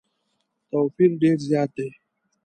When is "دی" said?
1.77-1.89